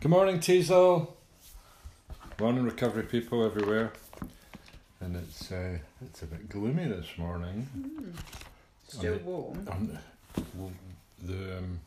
Good 0.00 0.10
morning, 0.10 0.38
Teasel. 0.40 1.08
Morning, 2.38 2.64
recovery 2.64 3.04
people 3.04 3.44
everywhere. 3.44 3.92
And 5.00 5.16
it's 5.16 5.50
uh, 5.52 5.78
it's 6.04 6.22
a 6.22 6.26
bit 6.26 6.48
gloomy 6.48 6.86
this 6.86 7.16
morning. 7.18 7.66
Still 8.88 9.14
On 9.14 9.18
the- 9.18 9.24
warm. 9.24 9.68
On 9.70 9.98
the, 11.22 11.32
the 11.32 11.58
um, 11.58 11.80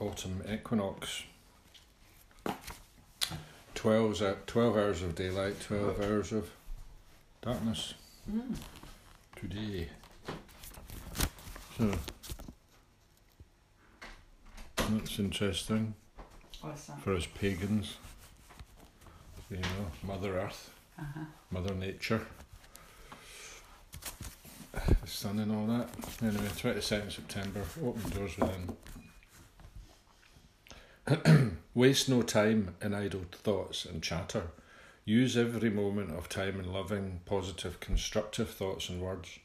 autumn 0.00 0.42
equinox. 0.50 1.24
12, 3.74 4.18
hou- 4.20 4.36
12 4.46 4.76
hours 4.76 5.02
of 5.02 5.14
daylight, 5.14 5.60
12 5.60 6.00
hours 6.02 6.32
of 6.32 6.50
darkness 7.42 7.94
Mm. 8.30 8.56
today. 9.36 9.88
So, 11.78 11.92
that's 14.76 15.18
interesting 15.20 15.94
What's 16.60 16.86
that? 16.86 17.00
for 17.00 17.14
us 17.14 17.26
pagans. 17.26 17.96
You 19.50 19.58
know, 19.58 19.90
Mother 20.02 20.38
Earth. 20.38 20.70
Uh-huh. 20.98 21.20
Mother 21.50 21.74
Nature, 21.74 22.22
the 24.72 25.06
sun 25.06 25.38
and 25.38 25.52
all 25.52 25.66
that. 25.66 25.88
Anyway, 26.22 26.48
22nd 26.48 27.12
September, 27.12 27.62
open 27.84 28.10
doors 28.10 28.36
within. 28.38 28.76
Waste 31.74 32.08
no 32.08 32.22
time 32.22 32.74
in 32.80 32.94
idle 32.94 33.26
thoughts 33.30 33.84
and 33.84 34.02
chatter. 34.02 34.44
Use 35.04 35.36
every 35.36 35.70
moment 35.70 36.10
of 36.16 36.28
time 36.28 36.58
in 36.58 36.72
loving, 36.72 37.20
positive, 37.26 37.78
constructive 37.78 38.50
thoughts 38.50 38.88
and 38.88 39.00
words. 39.00 39.38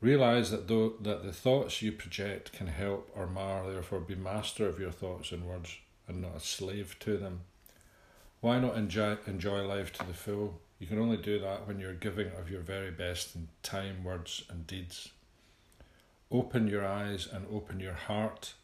Realize 0.00 0.50
that 0.50 0.68
though 0.68 0.94
that 1.00 1.24
the 1.24 1.32
thoughts 1.32 1.80
you 1.80 1.92
project 1.92 2.52
can 2.52 2.66
help 2.66 3.10
or 3.16 3.26
mar, 3.26 3.68
therefore 3.68 4.00
be 4.00 4.14
master 4.14 4.68
of 4.68 4.78
your 4.78 4.92
thoughts 4.92 5.32
and 5.32 5.46
words 5.46 5.78
and 6.06 6.20
not 6.20 6.36
a 6.36 6.40
slave 6.40 6.96
to 7.00 7.16
them. 7.16 7.40
Why 8.40 8.58
not 8.58 8.76
enjoy 8.76 9.16
enjoy 9.26 9.66
life 9.66 9.92
to 9.94 10.06
the 10.06 10.12
full? 10.14 10.60
You 10.78 10.86
can 10.86 10.98
only 10.98 11.16
do 11.16 11.38
that 11.38 11.66
when 11.66 11.78
you're 11.78 11.94
giving 11.94 12.28
of 12.38 12.50
your 12.50 12.60
very 12.60 12.90
best 12.90 13.34
in 13.34 13.48
time, 13.62 14.04
words, 14.04 14.44
and 14.50 14.66
deeds. 14.66 15.10
Open 16.30 16.66
your 16.66 16.84
eyes 16.86 17.26
and 17.30 17.46
open 17.50 17.80
your 17.80 17.94
heart 17.94 18.54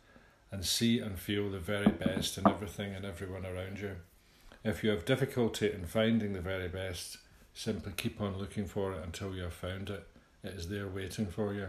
and 0.51 0.65
see 0.65 0.99
and 0.99 1.19
feel 1.19 1.51
the 1.51 1.59
very 1.59 1.91
best 1.91 2.37
in 2.37 2.47
everything 2.47 2.95
and 2.95 3.05
everyone 3.05 3.47
around 3.47 3.79
you. 3.79 3.97
If 4.65 4.85
you 4.85 4.91
have 4.91 5.05
difficulty 5.05 5.73
in 5.73 5.87
finding 5.87 6.33
the 6.33 6.41
very 6.41 6.69
best, 6.69 7.19
simply 7.55 7.93
keep 7.97 8.21
on 8.21 8.37
looking 8.37 8.67
for 8.67 8.93
it 8.93 9.03
until 9.03 9.35
you 9.35 9.45
have 9.45 9.55
found 9.55 9.89
it. 9.89 10.07
It 10.43 10.55
is 10.55 10.69
there 10.69 10.89
waiting 10.89 11.27
for 11.27 11.55
you. 11.55 11.69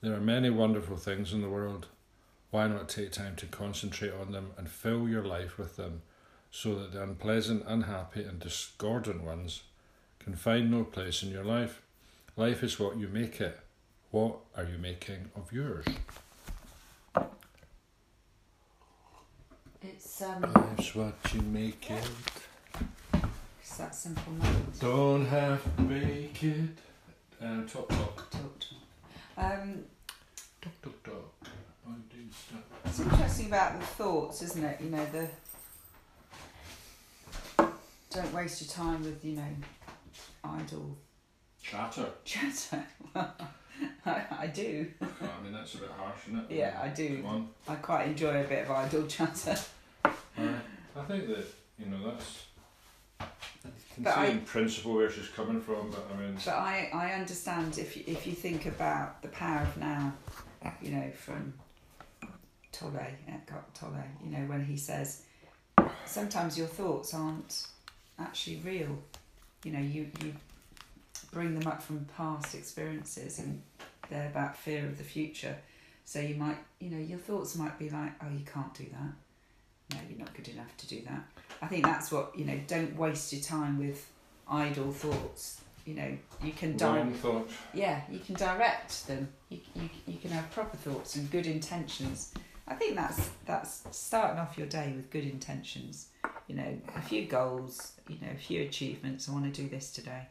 There 0.00 0.14
are 0.14 0.20
many 0.20 0.50
wonderful 0.50 0.96
things 0.96 1.32
in 1.32 1.42
the 1.42 1.48
world. 1.48 1.86
Why 2.52 2.68
not 2.68 2.88
take 2.88 3.10
time 3.10 3.34
to 3.36 3.46
concentrate 3.46 4.12
on 4.12 4.30
them 4.30 4.52
and 4.56 4.68
fill 4.68 5.08
your 5.08 5.24
life 5.24 5.58
with 5.58 5.74
them? 5.76 6.02
so 6.54 6.74
that 6.74 6.92
the 6.92 7.02
unpleasant, 7.02 7.64
unhappy, 7.66 8.22
and 8.22 8.38
discordant 8.38 9.24
ones 9.24 9.62
can 10.18 10.36
find 10.36 10.70
no 10.70 10.84
place 10.84 11.22
in 11.22 11.30
your 11.30 11.42
life. 11.42 11.80
Life 12.36 12.62
is 12.62 12.78
what 12.78 12.96
you 12.98 13.08
make 13.08 13.40
it. 13.40 13.58
What 14.10 14.36
are 14.54 14.64
you 14.64 14.76
making 14.76 15.30
of 15.34 15.50
yours? 15.50 15.86
It's 19.80 20.22
um 20.22 20.42
Life's 20.54 20.94
what 20.94 21.14
you 21.32 21.40
make 21.40 21.90
it. 21.90 22.10
it's 23.60 23.76
that 23.78 23.94
simple. 23.94 24.34
Don't 24.78 25.24
have 25.24 25.62
to 25.76 25.82
make 25.82 26.44
it. 26.44 26.78
Um, 27.40 27.66
talk, 27.66 27.88
talk. 27.88 28.30
Talk 28.30 28.58
me. 28.70 28.78
Um 29.38 29.84
Talk, 30.60 30.82
talk, 30.82 31.02
talk. 31.02 31.48
Do 32.10 32.16
stuff. 32.30 32.60
it's 32.84 33.00
interesting 33.00 33.46
about 33.46 33.78
the 33.80 33.86
thoughts, 33.86 34.42
isn't 34.42 34.64
it? 34.64 34.80
You 34.80 34.90
know, 34.90 35.06
the 35.06 35.28
don't 38.10 38.32
waste 38.34 38.60
your 38.62 38.68
time 38.70 39.02
with, 39.02 39.24
you 39.24 39.36
know, 39.36 39.48
idle 40.44 40.96
Chatter. 41.62 42.06
chatter. 42.24 42.84
I, 43.14 44.22
I 44.40 44.46
do. 44.52 44.86
I 45.00 45.42
mean, 45.42 45.52
that's 45.52 45.74
a 45.74 45.78
bit 45.78 45.90
harsh, 45.96 46.18
isn't 46.28 46.50
it? 46.50 46.54
Yeah, 46.56 46.78
I 46.82 46.88
do. 46.88 47.24
I 47.68 47.74
quite 47.76 48.08
enjoy 48.08 48.40
a 48.44 48.44
bit 48.48 48.64
of 48.64 48.70
idle 48.70 49.06
chatter. 49.08 49.56
I 50.04 51.02
think 51.08 51.28
that, 51.28 51.44
you 51.78 51.86
know, 51.86 52.10
that's. 52.10 52.46
Can 53.94 54.04
But 54.04 54.14
see 54.14 54.20
I- 54.20 54.26
in 54.26 54.40
principle 54.40 54.94
where 54.94 55.10
she's 55.10 55.28
coming 55.28 55.60
from, 55.60 55.90
but 55.90 56.06
I 56.12 56.20
mean. 56.20 56.34
But 56.44 56.54
I, 56.54 56.90
I 56.92 57.12
understand 57.12 57.78
if 57.78 57.96
you, 57.96 58.02
if 58.06 58.26
you 58.26 58.32
think 58.34 58.66
about 58.66 59.22
the 59.22 59.28
power 59.28 59.62
of 59.62 59.76
now, 59.76 60.12
you 60.82 60.90
know, 60.90 61.10
from 61.16 61.54
Tolle, 62.82 63.06
Eckhart 63.28 63.74
Tolle, 63.74 64.04
you 64.24 64.30
know, 64.30 64.44
when 64.46 64.64
he 64.64 64.76
says 64.76 65.22
sometimes 66.04 66.58
your 66.58 66.66
thoughts 66.66 67.14
aren't 67.14 67.66
actually 68.18 68.60
real. 68.64 68.98
You 69.64 69.72
know, 69.72 69.80
you, 69.80 70.08
you 70.22 70.34
bring 71.30 71.58
them 71.58 71.70
up 71.70 71.82
from 71.82 72.06
past 72.16 72.54
experiences 72.54 73.38
and 73.38 73.62
they're 74.10 74.26
about 74.28 74.56
fear 74.56 74.84
of 74.86 74.98
the 74.98 75.04
future. 75.04 75.56
So 76.04 76.20
you 76.20 76.34
might, 76.34 76.58
you 76.80 76.90
know, 76.90 76.98
your 76.98 77.18
thoughts 77.18 77.56
might 77.56 77.78
be 77.78 77.88
like, 77.88 78.12
oh, 78.22 78.30
you 78.30 78.44
can't 78.44 78.74
do 78.74 78.84
that. 78.84 79.94
No, 79.94 79.98
you're 80.08 80.18
not 80.18 80.34
good 80.34 80.48
enough 80.48 80.76
to 80.78 80.88
do 80.88 81.02
that. 81.02 81.24
I 81.60 81.66
think 81.66 81.84
that's 81.84 82.10
what, 82.10 82.36
you 82.36 82.44
know, 82.44 82.58
don't 82.66 82.96
waste 82.96 83.32
your 83.32 83.42
time 83.42 83.78
with 83.78 84.10
idle 84.48 84.90
thoughts. 84.90 85.60
You 85.86 85.94
know, 85.94 86.16
you 86.42 86.52
can 86.52 86.76
direct 86.76 87.24
yeah, 87.74 88.02
you 88.08 88.20
can 88.20 88.36
direct 88.36 89.06
them. 89.08 89.28
You, 89.48 89.58
you, 89.74 89.88
you 90.06 90.18
can 90.18 90.30
have 90.30 90.48
proper 90.52 90.76
thoughts 90.76 91.16
and 91.16 91.28
good 91.30 91.46
intentions. 91.46 92.32
I 92.72 92.74
think 92.74 92.96
that's 92.96 93.28
that's 93.44 93.84
starting 93.90 94.38
off 94.38 94.56
your 94.56 94.66
day 94.66 94.94
with 94.96 95.10
good 95.10 95.24
intentions. 95.24 96.06
You 96.48 96.56
know, 96.56 96.78
a 96.96 97.02
few 97.02 97.26
goals. 97.26 97.92
You 98.08 98.16
know, 98.22 98.28
a 98.32 98.38
few 98.38 98.62
achievements. 98.62 99.28
I 99.28 99.32
want 99.32 99.52
to 99.52 99.62
do 99.62 99.68
this 99.68 99.92
today. 99.92 100.28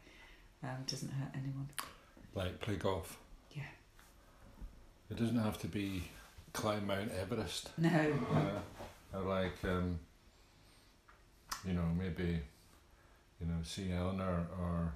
Um, 0.63 0.78
doesn't 0.88 1.12
hurt 1.12 1.30
anyone. 1.35 1.69
Like 2.34 2.59
play 2.59 2.78
golf. 2.78 3.18
Yeah. 3.56 3.63
It 5.12 5.18
doesn't 5.19 5.38
have 5.38 5.59
to 5.59 5.68
be 5.68 6.03
climb 6.53 6.88
Mount 6.88 7.12
Everest. 7.12 7.69
No. 7.78 7.90
Uh, 8.34 9.18
or 9.18 9.22
like, 9.22 9.63
um, 9.63 10.00
you 11.68 11.74
know, 11.74 11.85
maybe, 11.97 12.40
you 13.40 13.47
know, 13.47 13.57
see 13.63 13.91
Eleanor 13.91 14.47
or, 14.59 14.94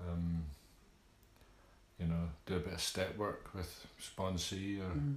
um, 0.00 0.44
you 1.98 2.06
know, 2.06 2.28
do 2.46 2.56
a 2.56 2.60
bit 2.60 2.74
of 2.74 2.80
step 2.80 3.16
work 3.18 3.50
with 3.54 3.86
sponsee 4.00 4.80
or, 4.80 4.92
Mm, 4.94 5.16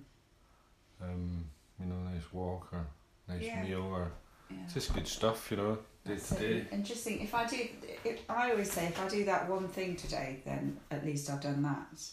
um, 1.02 1.46
you 1.80 1.86
know, 1.86 1.96
nice 2.12 2.32
walk 2.34 2.70
or 2.74 2.86
nice 3.28 3.42
Yeah. 3.42 3.64
meal 3.64 3.84
or 3.84 4.12
yeah. 4.50 4.58
just 4.74 4.94
good 4.94 5.08
stuff, 5.08 5.50
you 5.52 5.58
know, 5.58 5.76
day 5.76 6.14
That's 6.16 6.30
to 6.30 6.36
day. 6.36 6.66
And 6.72 6.86
just 6.86 7.04
think, 7.04 7.22
if 7.22 7.34
I 7.34 7.46
do, 7.46 7.68
if, 8.04 8.22
I 8.30 8.52
always 8.52 8.72
say, 8.72 8.86
if 8.88 9.00
I 9.00 9.08
do 9.08 9.26
that 9.26 9.50
one 9.50 9.68
thing 9.68 9.96
today, 9.96 10.42
then 10.46 10.80
at 10.92 11.06
least 11.06 11.30
I've 11.30 11.42
done 11.42 11.62
that. 11.64 12.04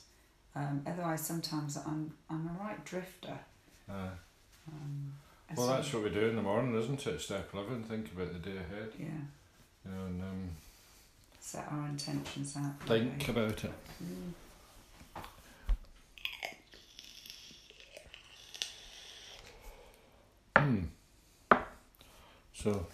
Um, 0.54 0.82
otherwise, 0.86 1.20
sometimes 1.20 1.76
I'm 1.76 2.12
I'm 2.30 2.48
a 2.48 2.62
right 2.64 2.82
drifter. 2.84 3.38
Uh, 3.90 4.08
Um, 4.68 5.12
well, 5.56 5.68
that's 5.68 5.92
what 5.92 6.02
we 6.02 6.10
do 6.10 6.28
in 6.28 6.34
the 6.36 6.42
morning, 6.42 6.74
isn't 6.74 7.06
it? 7.06 7.20
Step 7.20 7.50
11, 7.54 7.84
think 7.84 8.10
about 8.12 8.32
the 8.32 8.38
day 8.40 8.56
ahead, 8.56 8.90
yeah. 8.98 9.06
you 9.84 9.90
know, 9.92 10.04
and 10.06 10.20
um, 10.22 10.48
set 11.38 11.66
our 11.70 11.86
intentions 11.86 12.56
out. 12.56 12.80
think 12.88 13.28
about 13.28 13.62
it. 13.64 13.72
Mm. 14.02 14.32
So, 22.66 22.84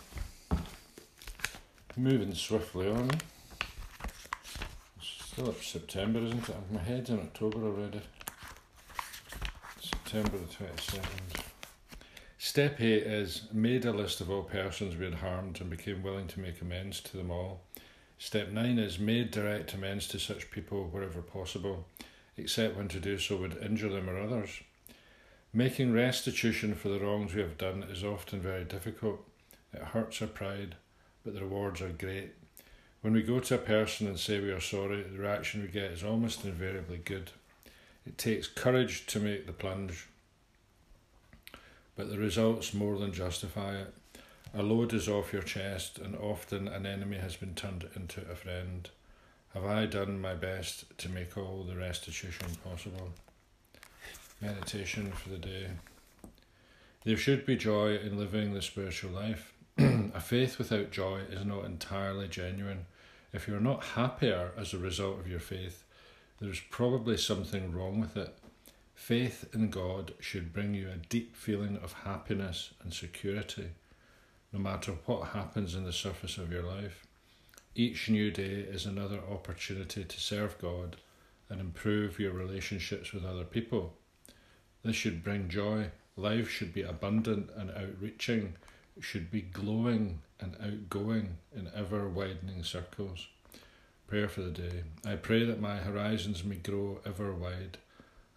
moving 1.96 2.34
swiftly 2.34 2.90
on. 2.90 3.10
Eh? 3.10 3.18
It's 4.98 5.28
still 5.32 5.48
up 5.48 5.62
September, 5.62 6.18
isn't 6.18 6.46
it? 6.46 6.56
My 6.70 6.80
head's 6.80 7.08
in 7.08 7.18
October 7.20 7.64
already. 7.64 8.02
September 9.80 10.36
the 10.36 10.64
22nd. 10.66 11.44
Step 12.36 12.82
8 12.82 13.02
is 13.02 13.44
made 13.50 13.86
a 13.86 13.92
list 13.92 14.20
of 14.20 14.30
all 14.30 14.42
persons 14.42 14.94
we 14.94 15.06
had 15.06 15.14
harmed 15.14 15.58
and 15.62 15.70
became 15.70 16.02
willing 16.02 16.28
to 16.28 16.40
make 16.40 16.60
amends 16.60 17.00
to 17.00 17.16
them 17.16 17.30
all. 17.30 17.62
Step 18.18 18.50
9 18.50 18.78
is 18.78 18.98
made 18.98 19.30
direct 19.30 19.72
amends 19.72 20.06
to 20.08 20.18
such 20.18 20.50
people 20.50 20.84
wherever 20.84 21.22
possible, 21.22 21.86
except 22.36 22.76
when 22.76 22.88
to 22.88 23.00
do 23.00 23.16
so 23.16 23.38
would 23.38 23.56
injure 23.56 23.88
them 23.88 24.10
or 24.10 24.20
others. 24.20 24.50
Making 25.54 25.94
restitution 25.94 26.74
for 26.74 26.90
the 26.90 27.00
wrongs 27.00 27.32
we 27.32 27.40
have 27.40 27.56
done 27.56 27.84
is 27.84 28.04
often 28.04 28.42
very 28.42 28.64
difficult. 28.64 29.26
It 29.72 29.82
hurts 29.82 30.20
our 30.20 30.28
pride, 30.28 30.76
but 31.24 31.34
the 31.34 31.40
rewards 31.40 31.80
are 31.80 31.88
great. 31.88 32.32
When 33.00 33.14
we 33.14 33.22
go 33.22 33.40
to 33.40 33.54
a 33.56 33.58
person 33.58 34.06
and 34.06 34.18
say 34.18 34.38
we 34.38 34.52
are 34.52 34.60
sorry, 34.60 35.02
the 35.02 35.18
reaction 35.18 35.62
we 35.62 35.68
get 35.68 35.90
is 35.90 36.04
almost 36.04 36.44
invariably 36.44 36.98
good. 36.98 37.30
It 38.06 38.18
takes 38.18 38.46
courage 38.46 39.06
to 39.06 39.20
make 39.20 39.46
the 39.46 39.52
plunge, 39.52 40.08
but 41.96 42.10
the 42.10 42.18
results 42.18 42.74
more 42.74 42.98
than 42.98 43.12
justify 43.12 43.76
it. 43.76 43.94
A 44.54 44.62
load 44.62 44.92
is 44.92 45.08
off 45.08 45.32
your 45.32 45.42
chest, 45.42 45.98
and 45.98 46.14
often 46.14 46.68
an 46.68 46.84
enemy 46.84 47.16
has 47.16 47.36
been 47.36 47.54
turned 47.54 47.88
into 47.96 48.20
a 48.30 48.34
friend. 48.34 48.88
Have 49.54 49.64
I 49.64 49.86
done 49.86 50.20
my 50.20 50.34
best 50.34 50.96
to 50.98 51.08
make 51.08 51.36
all 51.36 51.64
the 51.64 51.76
restitution 51.76 52.46
possible? 52.64 53.10
Meditation 54.40 55.12
for 55.12 55.30
the 55.30 55.38
day. 55.38 55.68
There 57.04 57.16
should 57.16 57.46
be 57.46 57.56
joy 57.56 57.96
in 57.96 58.18
living 58.18 58.52
the 58.52 58.62
spiritual 58.62 59.10
life. 59.10 59.52
A 59.78 60.20
faith 60.20 60.58
without 60.58 60.90
joy 60.90 61.20
is 61.30 61.44
not 61.44 61.64
entirely 61.64 62.28
genuine. 62.28 62.86
If 63.32 63.48
you're 63.48 63.60
not 63.60 63.84
happier 63.84 64.52
as 64.56 64.74
a 64.74 64.78
result 64.78 65.18
of 65.20 65.28
your 65.28 65.40
faith, 65.40 65.84
there's 66.40 66.60
probably 66.60 67.16
something 67.16 67.72
wrong 67.72 68.00
with 68.00 68.16
it. 68.16 68.36
Faith 68.94 69.48
in 69.54 69.70
God 69.70 70.12
should 70.20 70.52
bring 70.52 70.74
you 70.74 70.88
a 70.88 70.96
deep 71.08 71.34
feeling 71.34 71.78
of 71.82 71.92
happiness 71.92 72.72
and 72.82 72.92
security, 72.92 73.68
no 74.52 74.58
matter 74.58 74.92
what 75.06 75.28
happens 75.28 75.74
in 75.74 75.84
the 75.84 75.92
surface 75.92 76.36
of 76.38 76.52
your 76.52 76.62
life. 76.62 77.06
Each 77.74 78.10
new 78.10 78.30
day 78.30 78.66
is 78.68 78.84
another 78.84 79.20
opportunity 79.30 80.04
to 80.04 80.20
serve 80.20 80.58
God 80.60 80.96
and 81.48 81.60
improve 81.60 82.18
your 82.18 82.32
relationships 82.32 83.12
with 83.12 83.24
other 83.24 83.44
people. 83.44 83.94
This 84.84 84.96
should 84.96 85.24
bring 85.24 85.48
joy. 85.48 85.90
Life 86.16 86.50
should 86.50 86.74
be 86.74 86.82
abundant 86.82 87.50
and 87.56 87.70
outreaching, 87.70 88.54
should 89.00 89.30
be 89.30 89.42
glowing 89.42 90.20
and 90.40 90.56
outgoing 90.62 91.38
in 91.54 91.68
ever 91.74 92.08
widening 92.08 92.62
circles. 92.62 93.26
Prayer 94.06 94.28
for 94.28 94.42
the 94.42 94.50
day. 94.50 94.82
I 95.06 95.16
pray 95.16 95.44
that 95.44 95.60
my 95.60 95.76
horizons 95.78 96.44
may 96.44 96.56
grow 96.56 97.00
ever 97.06 97.32
wide. 97.32 97.78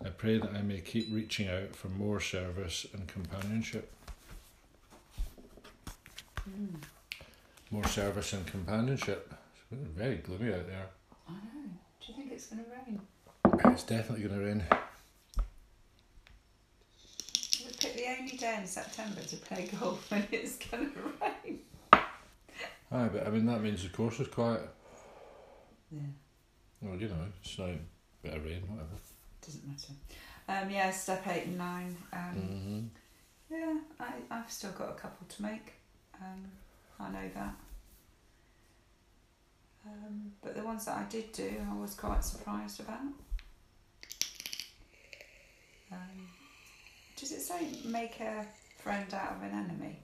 I 0.03 0.09
pray 0.09 0.37
that 0.37 0.51
I 0.51 0.61
may 0.61 0.79
keep 0.79 1.07
reaching 1.11 1.49
out 1.49 1.75
for 1.75 1.89
more 1.89 2.19
service 2.19 2.85
and 2.93 3.07
companionship. 3.07 3.91
Mm. 6.49 6.75
More 7.71 7.87
service 7.87 8.33
and 8.33 8.45
companionship. 8.45 9.33
It's 9.71 9.89
very 9.97 10.17
gloomy 10.17 10.53
out 10.53 10.67
there. 10.67 10.87
I 11.27 11.31
know. 11.33 11.69
Do 11.99 12.07
you 12.07 12.13
think 12.13 12.31
it's 12.31 12.47
going 12.47 12.63
to 12.63 12.69
rain? 12.69 13.01
It's 13.73 13.83
definitely 13.83 14.27
going 14.27 14.39
to 14.39 14.45
rain. 14.45 14.63
We 17.65 17.71
picked 17.71 17.85
the 18.05 18.19
only 18.21 18.37
day 18.37 18.55
in 18.59 18.67
September 18.67 19.21
to 19.21 19.35
play 19.37 19.69
golf 19.79 20.09
when 20.11 20.27
it's 20.31 20.57
going 20.57 20.91
to 20.91 20.99
rain. 21.21 21.59
Aye, 22.91 23.09
but 23.11 23.25
I 23.25 23.29
mean 23.29 23.45
that 23.47 23.61
means 23.61 23.83
the 23.83 23.89
course 23.89 24.19
is 24.19 24.27
quiet. 24.27 24.61
Yeah, 25.91 26.01
Well, 26.81 26.95
you 26.99 27.07
know, 27.07 27.15
a 27.59 27.77
bit 28.23 28.33
of 28.35 28.45
rain, 28.45 28.61
whatever. 28.67 28.89
doesn't 29.45 29.67
matter. 29.67 29.93
Um, 30.47 30.69
yeah, 30.69 30.91
step 30.91 31.25
eight 31.27 31.45
and 31.47 31.57
nine. 31.57 31.97
Um, 32.13 32.35
Mm-hmm. 32.35 32.81
Yeah, 33.51 33.75
I, 33.99 34.13
I've 34.31 34.51
still 34.51 34.71
got 34.71 34.89
a 34.89 34.93
couple 34.93 35.27
to 35.27 35.41
make. 35.43 35.73
Um, 36.19 36.45
I 36.99 37.09
know 37.11 37.29
that. 37.35 37.53
Um, 39.85 40.31
but 40.41 40.55
the 40.55 40.63
ones 40.63 40.85
that 40.85 40.97
I 40.97 41.03
did 41.03 41.31
do, 41.31 41.53
I 41.71 41.75
was 41.79 41.93
quite 41.93 42.23
surprised 42.23 42.79
about. 42.79 43.01
Does 47.25 47.31
it 47.31 47.41
say 47.41 47.67
make 47.85 48.19
a 48.19 48.45
friend 48.77 49.11
out 49.11 49.37
of 49.37 49.41
an 49.41 49.49
enemy? 49.51 49.97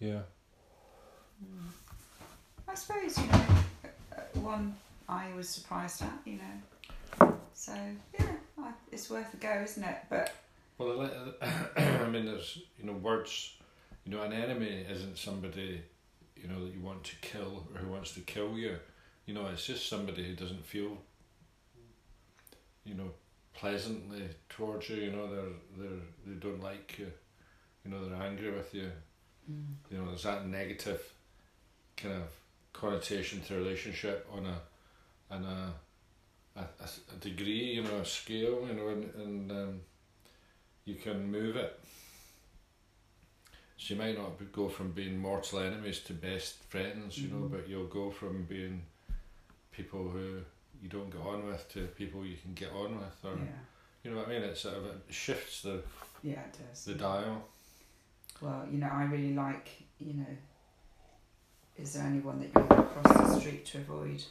Yeah. 0.00 0.22
Mm. 1.44 1.68
I 2.66 2.74
suppose, 2.74 3.18
you 3.18 3.26
know, 3.26 3.44
uh, 4.16 4.38
one 4.40 4.74
I 5.06 5.26
was 5.36 5.50
surprised 5.50 6.00
at, 6.00 6.18
you 6.24 6.38
know. 6.38 7.36
So, 7.52 7.74
yeah, 8.18 8.32
I, 8.58 8.70
it's 8.90 9.10
worth 9.10 9.34
a 9.34 9.36
go, 9.36 9.60
isn't 9.64 9.84
it? 9.84 9.98
But, 10.08 10.34
Well, 10.78 11.02
I 11.76 12.08
mean, 12.08 12.24
there's 12.24 12.58
you 12.78 12.86
know 12.86 12.94
words. 12.94 13.58
You 14.06 14.12
know, 14.12 14.22
an 14.22 14.32
enemy 14.32 14.86
isn't 14.90 15.18
somebody 15.18 15.82
you 16.34 16.48
know 16.48 16.64
that 16.64 16.72
you 16.72 16.80
want 16.80 17.04
to 17.04 17.16
kill 17.16 17.66
or 17.74 17.80
who 17.80 17.92
wants 17.92 18.14
to 18.14 18.20
kill 18.20 18.56
you. 18.56 18.78
You 19.26 19.34
know, 19.34 19.46
it's 19.48 19.66
just 19.66 19.90
somebody 19.90 20.26
who 20.26 20.34
doesn't 20.36 20.64
feel. 20.64 20.96
You 22.86 22.94
know, 22.94 23.10
pleasantly 23.54 24.28
towards 24.48 24.88
you. 24.88 24.96
You 24.96 25.12
know, 25.12 25.26
they're 25.34 25.52
they're 25.78 26.00
they 26.26 26.34
don't 26.40 26.62
like 26.62 26.98
you. 26.98 27.12
You 27.84 27.90
know, 27.90 28.08
they're 28.08 28.22
angry 28.22 28.50
with 28.50 28.72
you. 28.74 28.90
mm. 29.50 29.64
You 29.90 29.98
know, 29.98 30.06
there's 30.06 30.22
that 30.22 30.46
negative 30.46 31.02
kind 31.96 32.14
of 32.14 32.28
connotation 32.72 33.40
to 33.42 33.54
relationship 33.56 34.26
on 34.32 34.46
a 34.46 34.60
on 35.34 35.44
a 35.44 35.72
a, 36.54 36.64
a, 36.84 37.16
degree, 37.20 37.72
you 37.76 37.82
know, 37.82 37.98
a 38.00 38.04
scale, 38.04 38.66
you 38.68 38.74
know, 38.74 38.88
and, 38.88 39.14
and 39.14 39.50
um, 39.50 39.80
you 40.84 40.94
can 40.96 41.30
move 41.30 41.56
it. 41.56 41.80
So 43.78 43.94
you 43.94 44.00
might 44.00 44.18
not 44.18 44.38
be- 44.38 44.44
go 44.52 44.68
from 44.68 44.92
being 44.92 45.18
mortal 45.18 45.60
enemies 45.60 46.00
to 46.00 46.12
best 46.12 46.62
friends, 46.64 47.16
you 47.18 47.28
know, 47.28 47.46
Mhm. 47.46 47.50
but 47.52 47.68
you'll 47.68 47.86
go 47.86 48.10
from 48.10 48.44
being 48.44 48.82
people 49.70 50.10
who 50.10 50.42
you 50.82 50.88
don't 50.88 51.10
get 51.10 51.20
on 51.22 51.46
with 51.46 51.68
to 51.74 51.86
people 51.86 52.24
you 52.26 52.36
can 52.42 52.54
get 52.54 52.70
on 52.72 52.98
with, 52.98 53.24
or 53.24 53.36
yeah, 53.36 53.44
you 54.02 54.10
know 54.10 54.18
what 54.18 54.28
I 54.28 54.30
mean. 54.32 54.42
It 54.42 54.56
sort 54.56 54.76
of 54.76 54.86
it 54.86 54.96
shifts 55.10 55.62
the 55.62 55.82
yeah, 56.22 56.40
it 56.40 56.56
does. 56.70 56.84
the 56.84 56.94
dial. 56.94 57.44
Well, 58.40 58.66
you 58.70 58.78
know, 58.78 58.88
I 58.92 59.04
really 59.04 59.34
like, 59.34 59.68
you 60.00 60.14
know, 60.14 60.26
is 61.78 61.92
there 61.94 62.04
anyone 62.04 62.40
that 62.40 62.46
you 62.54 62.66
want 62.68 62.80
across 62.90 63.16
the 63.34 63.40
street 63.40 63.64
to 63.66 63.78
avoid, 63.78 64.22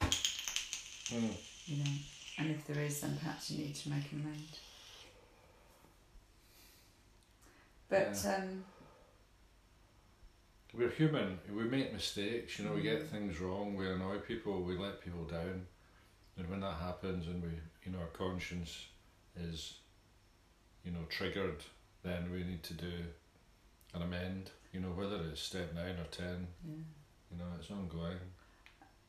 Mm. 0.00 1.32
you 1.66 1.76
know? 1.84 1.90
And 2.38 2.50
if 2.50 2.66
there 2.66 2.82
is, 2.84 3.00
then 3.00 3.16
perhaps 3.16 3.50
you 3.50 3.64
need 3.64 3.74
to 3.76 3.88
make 3.90 4.10
an 4.12 4.20
amend. 4.20 4.58
But, 7.88 8.26
um, 8.26 8.64
We're 10.78 10.90
human. 10.90 11.40
We 11.52 11.64
make 11.64 11.92
mistakes. 11.92 12.56
You 12.58 12.66
know, 12.66 12.72
we 12.74 12.82
get 12.82 13.02
Mm. 13.02 13.08
things 13.10 13.40
wrong. 13.40 13.74
We 13.74 13.90
annoy 13.90 14.18
people. 14.20 14.62
We 14.62 14.76
let 14.78 15.00
people 15.00 15.24
down. 15.24 15.66
And 16.36 16.48
when 16.48 16.60
that 16.60 16.74
happens, 16.78 17.26
and 17.26 17.42
we, 17.42 17.50
you 17.84 17.90
know, 17.90 17.98
our 17.98 18.06
conscience 18.24 18.86
is, 19.36 19.78
you 20.84 20.92
know, 20.92 21.04
triggered, 21.08 21.64
then 22.04 22.30
we 22.30 22.44
need 22.44 22.62
to 22.62 22.74
do 22.74 22.92
an 23.92 24.02
amend. 24.02 24.52
You 24.72 24.78
know, 24.78 24.90
whether 24.92 25.16
it's 25.24 25.42
step 25.42 25.74
nine 25.74 25.96
or 25.98 26.04
ten. 26.12 26.46
yeah. 26.64 26.74
You 27.32 27.38
know, 27.38 27.50
it's 27.58 27.70
ongoing. 27.72 28.18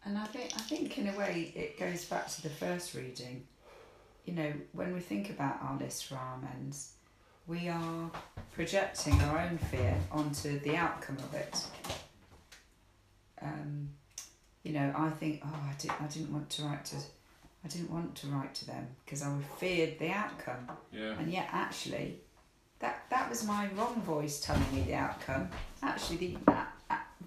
And 0.04 0.18
I 0.18 0.26
think 0.26 0.52
I 0.56 0.62
think 0.62 0.98
in 0.98 1.08
a 1.08 1.18
way 1.18 1.54
it 1.56 1.78
goes 1.78 2.04
back 2.06 2.28
to 2.30 2.42
the 2.42 2.50
first 2.50 2.96
reading. 2.96 3.46
You 4.26 4.34
know, 4.34 4.54
when 4.72 4.94
we 4.94 5.02
think 5.02 5.30
about 5.30 5.62
our 5.62 5.78
list 5.78 6.06
for 6.08 6.16
our 6.16 6.36
amends, 6.36 6.94
we 7.48 7.70
are 7.70 8.12
projecting 8.54 9.20
our 9.22 9.40
own 9.40 9.58
fear 9.58 9.96
onto 10.12 10.60
the 10.60 10.76
outcome 10.76 11.18
of 11.18 11.34
it. 11.34 11.66
Um, 13.42 13.90
you 14.64 14.74
know, 14.74 14.94
I 14.96 15.10
think, 15.12 15.42
oh, 15.46 15.48
I, 15.70 15.74
did, 15.80 15.92
I 15.92 16.06
didn't 16.08 16.32
want 16.34 16.50
to 16.52 16.64
write 16.64 16.86
to, 16.86 16.98
I 17.64 17.68
didn't 17.68 17.92
want 17.92 18.16
to 18.16 18.28
write 18.28 18.54
to 18.56 18.68
them 18.68 18.88
because 19.06 19.22
I 19.24 19.34
feared 19.60 19.98
the 20.00 20.10
outcome, 20.12 20.68
Yeah. 20.92 21.14
and 21.20 21.32
yet 21.32 21.48
actually, 21.52 22.20
that 22.80 23.04
that 23.10 23.30
was 23.30 23.46
my 23.46 23.68
wrong 23.76 24.02
voice 24.02 24.40
telling 24.40 24.64
me 24.74 24.84
the 24.84 24.94
outcome. 24.96 25.50
Actually, 25.84 26.18
the 26.18 26.38
a- 26.52 26.68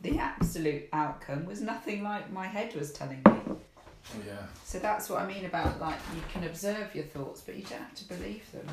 the 0.03 0.19
absolute 0.19 0.89
outcome 0.93 1.45
was 1.47 1.61
nothing 1.61 2.03
like 2.03 2.33
my 2.33 2.47
head 2.47 2.75
was 2.75 2.93
telling 2.93 3.21
me. 3.27 3.55
Yeah. 4.27 4.47
So 4.65 4.79
that's 4.79 5.09
what 5.11 5.21
I 5.21 5.27
mean 5.27 5.45
about 5.45 5.79
like 5.81 5.99
you 6.15 6.23
can 6.33 6.45
observe 6.45 6.95
your 6.95 7.05
thoughts, 7.05 7.43
but 7.43 7.55
you 7.55 7.63
don't 7.65 7.79
have 7.81 7.95
to 7.95 8.09
believe 8.09 8.51
them. 8.53 8.67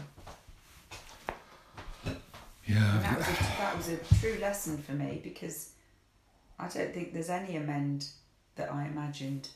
And 2.77 3.03
that 3.03 3.11
Yeah. 3.11 3.17
was 3.17 3.27
a, 3.27 3.31
that 3.57 3.77
was 3.77 3.87
a 3.89 3.97
true 4.19 4.37
lesson 4.39 4.77
for 4.77 4.91
me 4.93 5.19
because 5.23 5.71
I 6.59 6.67
don't 6.67 6.93
think 6.93 7.13
there's 7.13 7.29
any 7.29 7.55
amend 7.55 8.07
that 8.55 8.71
I 8.71 8.85
imagined. 8.85 9.49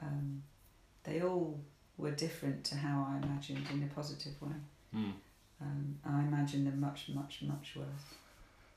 Um, 0.00 0.42
they 1.04 1.20
all 1.22 1.60
were 1.98 2.12
different 2.12 2.64
to 2.64 2.76
how 2.76 3.06
I 3.10 3.18
imagined 3.24 3.66
in 3.72 3.82
a 3.82 3.94
positive 3.94 4.40
way. 4.40 4.52
Mm. 4.94 5.12
Um, 5.60 5.98
I 6.04 6.20
imagined 6.22 6.66
them 6.66 6.80
much, 6.80 7.08
much, 7.14 7.42
much 7.42 7.74
worse. 7.76 7.86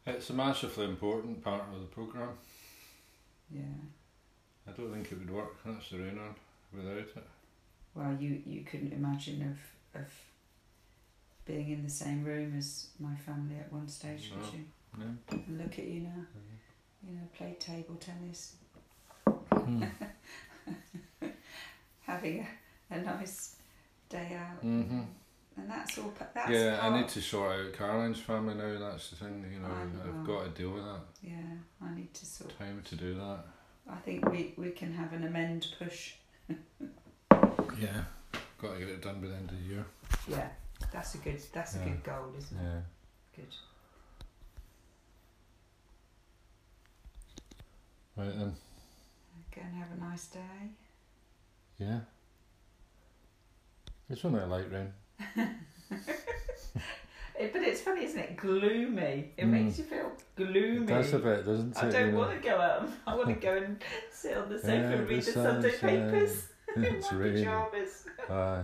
It's 0.05 0.29
a 0.29 0.33
massively 0.33 0.85
important 0.85 1.43
part 1.43 1.63
of 1.73 1.79
the 1.79 1.87
program. 1.87 2.29
Yeah. 3.49 3.61
I 4.67 4.71
don't 4.71 4.91
think 4.93 5.11
it 5.11 5.19
would 5.19 5.29
work. 5.31 5.55
That's 5.65 5.89
the 5.89 5.97
rain 5.99 6.19
on 6.19 6.35
without 6.75 6.97
it. 6.97 7.23
Well, 7.93 8.15
you, 8.19 8.41
you 8.45 8.61
couldn't 8.63 8.93
imagine 8.93 9.41
of 9.93 10.01
of 10.01 10.07
being 11.45 11.69
in 11.69 11.83
the 11.83 11.89
same 11.89 12.23
room 12.23 12.55
as 12.57 12.87
my 12.99 13.15
family 13.15 13.55
at 13.59 13.71
one 13.71 13.87
stage, 13.87 14.31
No. 14.35 14.41
could 14.43 14.53
you? 14.53 14.65
No. 14.97 15.63
Look 15.63 15.77
at 15.79 15.85
you 15.85 16.01
now. 16.01 16.25
You 17.07 17.15
know, 17.15 17.27
play 17.37 17.55
table 17.59 17.95
tennis, 17.99 18.55
Mm. 19.51 19.89
having 22.01 22.45
a, 22.91 22.93
a 22.95 23.01
nice 23.01 23.55
day 24.09 24.37
out, 24.39 24.61
hmm 24.61 25.01
and 25.57 25.69
that's 25.71 25.97
all. 25.97 26.13
That's 26.33 26.49
Yeah, 26.51 26.79
I 26.81 26.97
need 26.99 27.07
to 27.09 27.21
sort 27.21 27.53
out 27.53 27.73
Caroline's 27.73 28.19
family 28.19 28.55
now. 28.55 28.77
That's 28.77 29.09
the 29.11 29.15
thing. 29.15 29.45
You 29.53 29.59
know, 29.59 29.67
I 29.73 29.81
I've 29.83 29.93
know. 29.93 30.23
got 30.25 30.43
to 30.43 30.61
deal 30.61 30.71
with 30.71 30.83
that. 30.83 30.99
Yeah, 31.23 31.31
I 31.81 31.95
need 31.95 32.13
to 32.13 32.25
sort. 32.25 32.57
Time 32.59 32.81
to 32.89 32.95
do 32.95 33.13
that. 33.15 33.39
I 33.89 33.95
think 33.97 34.29
we 34.29 34.53
we 34.57 34.71
can 34.71 34.91
have 34.93 35.13
an 35.13 35.23
amend 35.25 35.67
push. 35.79 36.13
Yeah. 37.79 38.03
Got 38.61 38.73
to 38.73 38.79
get 38.79 38.89
it 38.89 39.01
done 39.01 39.19
by 39.21 39.27
the 39.27 39.35
end 39.35 39.49
of 39.51 39.57
the 39.59 39.65
year. 39.65 39.85
Yeah, 40.27 40.47
that's 40.95 41.13
a 41.15 41.17
good 41.17 41.41
that's 41.51 41.75
a 41.75 41.79
Yeah. 41.79 41.85
good 41.85 42.03
goal, 42.03 42.33
isn't 42.37 42.57
it? 42.57 42.63
Yeah. 42.63 42.81
Good. 43.35 43.53
Right 48.15 48.37
then. 48.39 48.55
Go 49.53 49.61
and 49.61 49.75
have 49.75 49.91
a 49.97 49.99
nice 50.09 50.27
day. 50.27 50.39
Yeah. 51.77 51.99
It's 54.09 54.23
only 54.23 54.39
a 54.41 54.45
light 54.47 54.71
rain. 54.71 54.93
It 57.37 57.51
but 57.51 57.63
it's 57.63 57.81
funny, 57.81 58.05
isn't 58.05 58.17
it? 58.17 58.37
Gloomy. 58.37 59.33
It 59.35 59.43
Mm. 59.45 59.49
makes 59.49 59.77
you 59.77 59.83
feel 59.83 60.09
gloomy. 60.37 60.85
Does 60.85 61.11
a 61.13 61.19
bit, 61.19 61.45
doesn't 61.45 61.71
it? 61.75 61.83
I 61.83 61.89
don't 61.89 62.05
you 62.05 62.11
know? 62.13 62.17
want 62.19 62.41
to 62.41 62.49
go 62.49 62.55
out. 62.55 62.89
I 63.05 63.13
want 63.13 63.27
to 63.27 63.33
go 63.33 63.57
and 63.57 63.83
sit 64.09 64.37
on 64.37 64.47
the 64.47 64.57
sofa 64.57 64.73
Yeah, 64.73 64.91
and 64.91 65.09
read 65.09 65.21
the 65.21 65.31
Sunday 65.33 65.71
papers 65.77 66.47
in 66.77 66.83
It's 66.85 67.11
my 67.11 67.17
pajamas. 67.17 68.05
Aye. 68.29 68.63